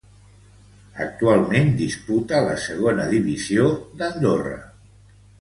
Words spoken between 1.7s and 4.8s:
disputa la Segona Divisió d'Andorra.